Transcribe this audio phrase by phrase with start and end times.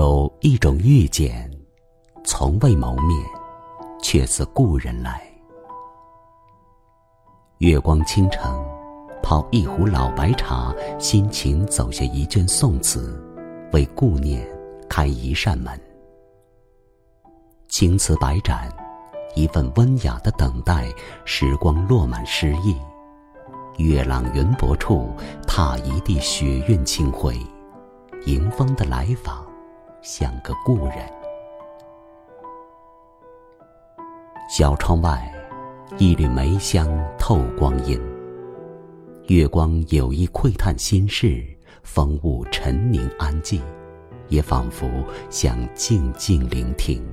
[0.00, 1.50] 有一种遇见，
[2.24, 3.22] 从未谋面，
[4.02, 5.22] 却似故人来。
[7.58, 8.64] 月光倾城，
[9.22, 13.22] 泡一壶老白茶，心情走下一卷宋词，
[13.74, 14.48] 为顾念
[14.88, 15.78] 开一扇门。
[17.68, 18.74] 青瓷白盏，
[19.34, 20.88] 一份温雅的等待，
[21.26, 22.74] 时光落满诗意。
[23.76, 25.10] 月朗云薄处，
[25.46, 27.38] 踏一地雪韵清辉。
[28.24, 29.44] 迎风的来访，
[30.02, 30.96] 像个故人。
[34.48, 35.26] 小窗外。
[35.98, 38.00] 一缕梅香透光阴，
[39.26, 41.44] 月光有意窥探心事，
[41.82, 43.60] 风物沉凝安静，
[44.28, 44.88] 也仿佛
[45.30, 47.04] 想静静聆听。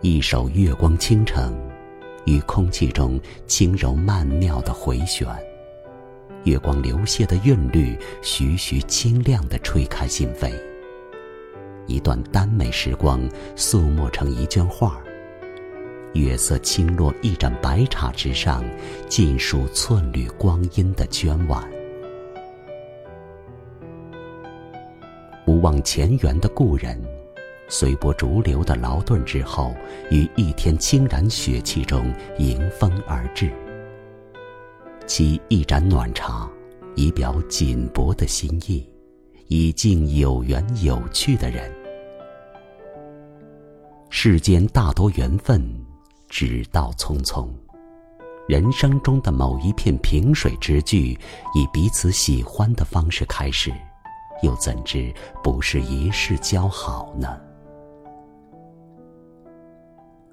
[0.00, 1.54] 一首《月光倾城》，
[2.26, 5.28] 于空气中轻柔曼妙的回旋，
[6.44, 10.52] 月光流泻的韵律，徐徐清亮的吹开心扉。
[11.86, 13.20] 一段耽美时光，
[13.56, 15.00] 素墨成一卷画。
[16.14, 18.64] 月色轻落一盏白茶之上，
[19.08, 21.68] 尽数寸缕光阴的娟婉。
[25.44, 27.00] 不忘前缘的故人，
[27.68, 29.74] 随波逐流的劳顿之后，
[30.10, 33.50] 于一天清然雪气中迎风而至。
[35.10, 36.48] 沏一盏暖茶，
[36.94, 38.88] 以表锦帛的心意，
[39.48, 41.68] 以敬有缘有趣的人。
[44.08, 45.60] 世间大多缘分。
[46.28, 47.48] 只道匆匆，
[48.46, 51.18] 人生中的某一片萍水之聚，
[51.56, 53.72] 以彼此喜欢的方式开始，
[54.44, 57.36] 又怎知不是一世交好呢？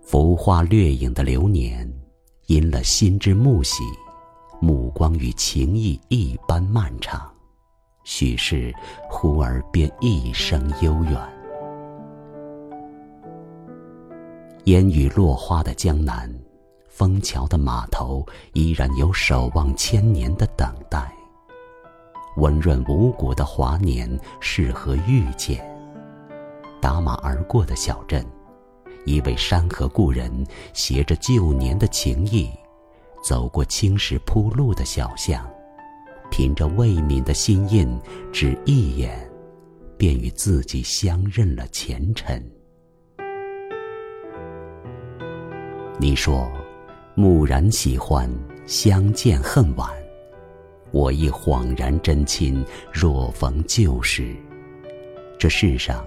[0.00, 1.86] 浮花掠影的流年，
[2.46, 3.82] 因了心之慕喜，
[4.62, 7.28] 目光与情意一般漫长，
[8.04, 8.72] 许是
[9.10, 11.20] 忽而便一生悠远。
[14.66, 16.32] 烟雨落花的江南，
[16.88, 21.12] 枫桥的码头依然有守望千年的等待。
[22.36, 25.60] 温润无骨的华年，适合遇见。
[26.80, 28.24] 打马而过的小镇，
[29.04, 32.48] 一位山河故人携着旧年的情意，
[33.22, 35.48] 走过青石铺路的小巷，
[36.30, 37.96] 凭着未泯的心印，
[38.32, 39.30] 只一眼，
[39.96, 42.44] 便与自己相认了前尘。
[45.98, 46.50] 你说，
[47.14, 48.28] 蓦然喜欢，
[48.66, 49.88] 相见恨晚。
[50.90, 54.34] 我亦恍然真亲，若逢旧时。
[55.38, 56.04] 这世上，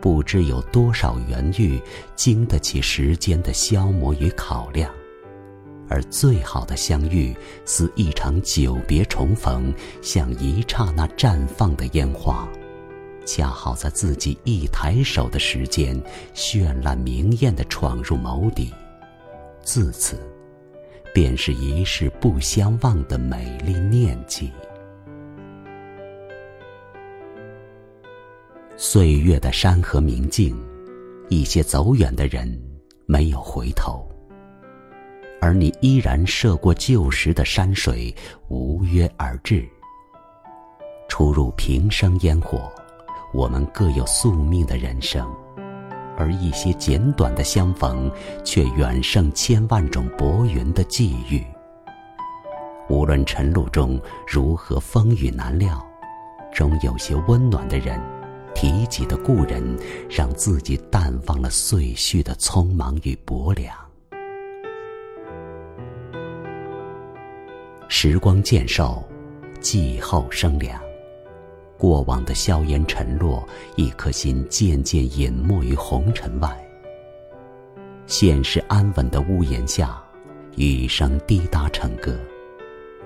[0.00, 1.80] 不知有多少缘遇，
[2.14, 4.88] 经得起时间的消磨与考量。
[5.88, 7.34] 而最好的相遇，
[7.64, 9.72] 似一场久别重逢，
[10.02, 12.48] 像一刹那绽放的烟花，
[13.26, 16.00] 恰好在自己一抬手的时间，
[16.34, 18.72] 绚烂明艳的闯入眸底。
[19.62, 20.18] 自此，
[21.12, 24.50] 便是一世不相忘的美丽念记。
[28.76, 30.56] 岁月的山河明镜，
[31.28, 32.48] 一些走远的人
[33.06, 34.08] 没有回头，
[35.40, 38.14] 而你依然涉过旧时的山水，
[38.48, 39.68] 无约而至。
[41.08, 42.70] 初入平生烟火，
[43.32, 45.26] 我们各有宿命的人生。
[46.16, 48.10] 而一些简短的相逢，
[48.44, 51.44] 却远胜千万种薄云的际遇。
[52.88, 55.80] 无论晨露中如何风雨难料，
[56.52, 58.00] 终有些温暖的人，
[58.54, 59.78] 提及的故人，
[60.10, 63.87] 让自己淡忘了岁序的匆忙与薄凉。
[68.00, 69.02] 时光渐瘦，
[69.58, 70.80] 季后生凉。
[71.76, 73.44] 过往的硝烟沉落，
[73.74, 76.56] 一颗心渐渐隐没于红尘外。
[78.06, 80.00] 现实安稳的屋檐下，
[80.54, 82.16] 雨声滴答成歌。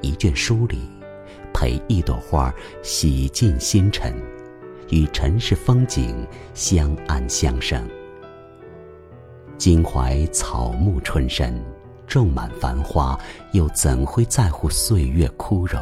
[0.00, 0.78] 一卷书里，
[1.52, 2.50] 陪一朵花
[2.82, 4.14] 洗尽心尘，
[4.88, 7.86] 与尘世风景相安相生。
[9.58, 11.62] 襟怀草木春深，
[12.08, 13.18] 种满繁花，
[13.52, 15.80] 又怎会在乎岁月枯荣？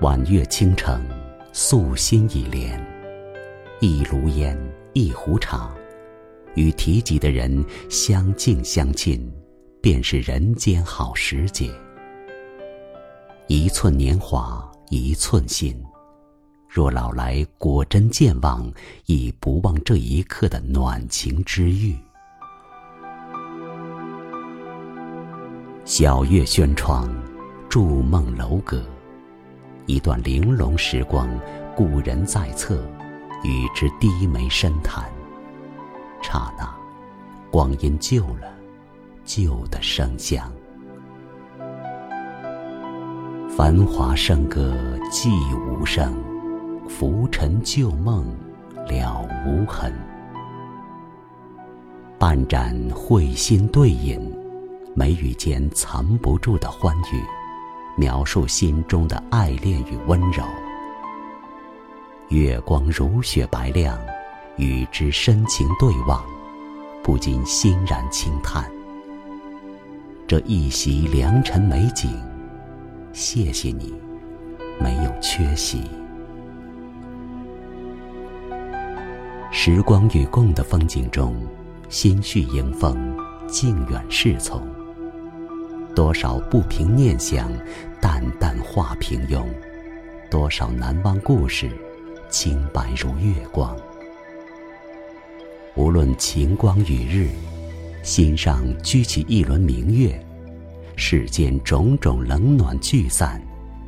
[0.00, 1.04] 晚月倾城，
[1.52, 2.80] 素心一莲，
[3.80, 4.56] 一炉烟，
[4.92, 5.74] 一壶茶，
[6.54, 9.30] 与提及的人相敬相亲，
[9.80, 11.70] 便是人间好时节。
[13.48, 15.76] 一寸年华，一寸心，
[16.68, 18.70] 若老来果真健忘，
[19.06, 21.96] 亦不忘这一刻的暖情之遇。
[25.86, 27.08] 小月轩窗，
[27.68, 28.82] 筑梦楼阁。
[29.86, 31.28] 一段玲珑时光，
[31.76, 32.84] 故人在侧，
[33.44, 35.04] 与之低眉深谈。
[36.20, 36.68] 刹那，
[37.52, 38.52] 光阴旧了，
[39.24, 40.52] 旧的生香。
[43.56, 44.76] 繁华笙歌
[45.12, 46.12] 寂无声，
[46.88, 48.26] 浮沉旧梦
[48.88, 49.92] 了无痕。
[52.18, 54.20] 半盏会心对饮，
[54.98, 57.22] 眉宇间藏不住的欢愉，
[57.98, 60.42] 描述心中的爱恋与温柔。
[62.30, 63.98] 月光如雪白亮，
[64.56, 66.24] 与之深情对望，
[67.04, 68.64] 不禁欣然轻叹：
[70.26, 72.10] 这一袭良辰美景，
[73.12, 73.94] 谢谢你，
[74.80, 75.82] 没有缺席。
[79.52, 81.36] 时光与共的风景中。
[81.88, 83.16] 心绪迎风，
[83.46, 84.75] 静远侍从。
[85.96, 87.50] 多少不平念想，
[88.02, 89.42] 淡淡化平庸；
[90.30, 91.70] 多少难忘故事，
[92.28, 93.74] 清白如月光。
[95.74, 97.30] 无论晴光雨日，
[98.02, 100.22] 心上居起一轮明月，
[100.96, 103.40] 世间种种冷暖聚散，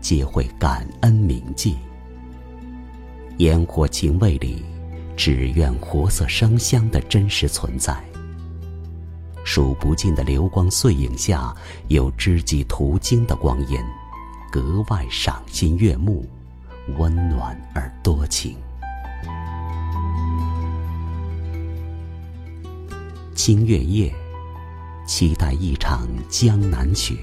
[0.00, 1.74] 皆会感恩铭记。
[3.38, 4.62] 烟火情味里。
[5.16, 7.96] 只愿活色生香的真实存在。
[9.46, 11.54] 数不尽的流光碎影下，
[11.86, 13.78] 有知己途经的光阴，
[14.50, 16.28] 格外赏心悦目，
[16.98, 18.56] 温暖而多情。
[23.36, 24.12] 清月夜，
[25.06, 27.14] 期待一场江南雪。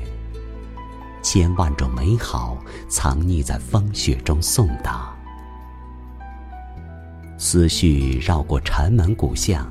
[1.21, 5.13] 千万种美好藏匿在风雪中送达。
[7.37, 9.69] 思绪绕过禅门古巷，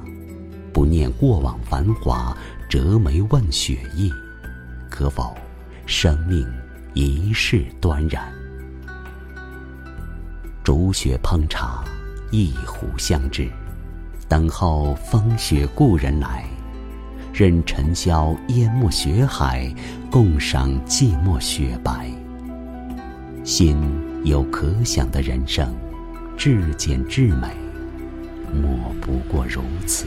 [0.72, 2.36] 不念过往繁华，
[2.69, 4.10] 折眉问雪意，
[4.88, 5.36] 可否
[5.86, 6.46] 生命
[6.94, 8.32] 一世端然？
[10.64, 11.84] 煮雪烹茶，
[12.30, 13.48] 一壶相知，
[14.28, 16.44] 等候风雪故人来，
[17.34, 19.75] 任尘嚣淹没雪海，
[20.10, 22.10] 共赏寂寞雪白。
[23.44, 23.76] 心
[24.25, 25.75] 有可想的人生，
[26.36, 27.48] 至简至美。
[28.54, 30.06] 莫不过如此。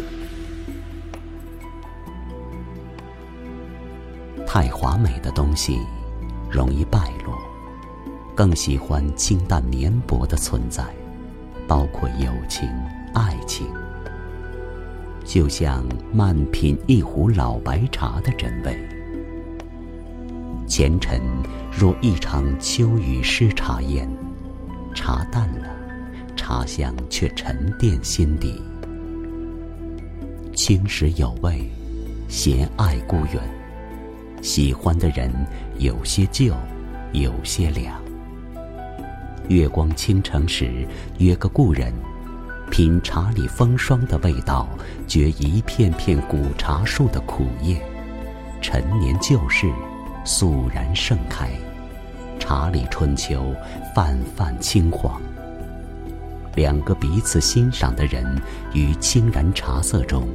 [4.56, 5.82] 太华美的东西，
[6.50, 7.38] 容易败落。
[8.34, 10.82] 更喜欢清淡绵薄的存在，
[11.68, 12.66] 包括友情、
[13.14, 13.68] 爱情。
[15.26, 18.80] 就像慢品一壶老白茶的真味。
[20.66, 21.20] 前尘
[21.70, 24.10] 若一场秋雨湿茶烟，
[24.94, 25.68] 茶淡了。
[26.34, 28.62] 茶香却沉淀心底，
[30.56, 31.70] 青史有味，
[32.30, 33.65] 闲爱故远。
[34.46, 35.34] 喜欢的人
[35.80, 36.54] 有些旧，
[37.14, 38.00] 有些凉。
[39.48, 40.88] 月光倾城时，
[41.18, 41.92] 约个故人，
[42.70, 44.70] 品茶里风霜的味道，
[45.08, 47.82] 觉一片片古茶树的苦叶。
[48.62, 49.68] 陈年旧事，
[50.24, 51.50] 肃然盛开。
[52.38, 53.52] 茶里春秋，
[53.96, 55.20] 泛泛青黄。
[56.54, 58.24] 两个彼此欣赏的人，
[58.76, 60.28] 于清然茶色中，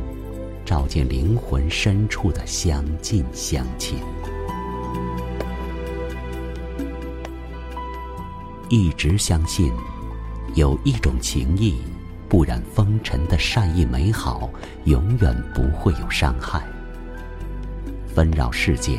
[0.65, 3.99] 照见灵魂深处的相近相亲。
[8.69, 9.73] 一直相信，
[10.55, 11.77] 有一种情谊，
[12.29, 14.49] 不染风尘的善意美好，
[14.85, 16.63] 永远不会有伤害。
[18.15, 18.99] 纷扰世间，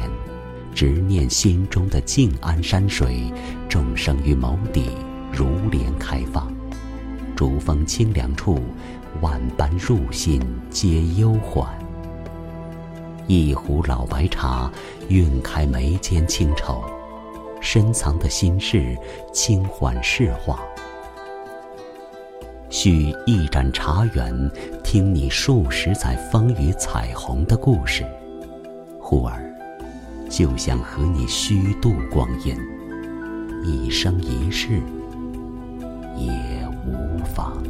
[0.76, 3.32] 执念心中的静安山水，
[3.70, 4.90] 众生于眸底，
[5.32, 6.52] 如莲开放。
[7.34, 8.60] 竹风清凉处，
[9.20, 11.68] 万般入心皆忧缓。
[13.28, 14.72] 一壶老白茶，
[15.10, 16.84] 晕开眉间清愁，
[17.62, 18.98] 深藏的心事
[19.34, 20.60] 轻缓释化。
[22.70, 24.52] 续一盏茶园，
[24.84, 28.06] 听你数十载风雨彩虹的故事，
[29.00, 29.54] 忽而
[30.30, 32.56] 就想和你虚度光阴，
[33.64, 34.82] 一生一世。
[36.18, 37.64] 也无妨。